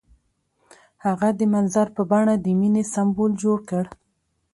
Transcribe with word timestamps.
هغه 1.05 1.29
د 1.39 1.41
منظر 1.53 1.87
په 1.95 2.01
بڼه 2.11 2.33
د 2.39 2.47
مینې 2.59 2.83
سمبول 2.93 3.31
جوړ 3.43 3.57
کړ. 3.69 3.85